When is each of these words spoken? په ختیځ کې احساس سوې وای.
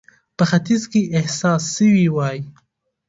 په 0.37 0.43
ختیځ 0.51 0.83
کې 0.91 1.01
احساس 1.17 1.61
سوې 1.75 2.05
وای. 2.15 2.39